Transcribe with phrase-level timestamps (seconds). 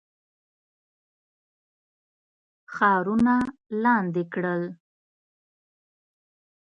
[2.73, 3.35] ښارونه
[3.83, 4.63] لاندي کړل.